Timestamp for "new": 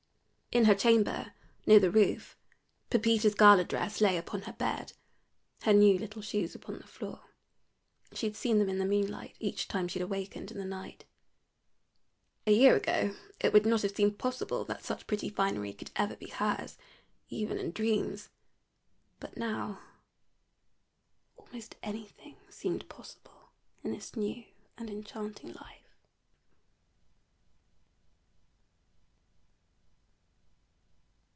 5.71-5.97, 24.17-24.43